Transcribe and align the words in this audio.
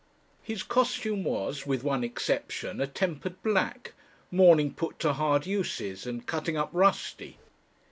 His 0.41 0.63
costume 0.63 1.23
was 1.23 1.67
with 1.67 1.83
one 1.83 2.03
exception 2.03 2.81
a 2.81 2.87
tempered 2.87 3.39
black, 3.43 3.93
mourning 4.31 4.73
put 4.73 4.97
to 5.01 5.13
hard 5.13 5.45
uses 5.45 6.07
and 6.07 6.25
"cutting 6.25 6.57
up 6.57 6.71
rusty." 6.73 7.37